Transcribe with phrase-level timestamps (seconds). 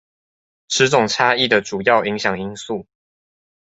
[0.67, 2.87] 此種差異的主要影響因素